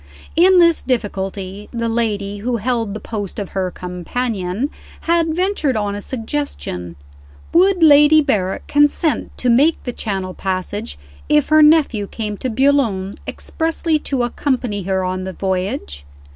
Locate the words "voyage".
15.33-16.03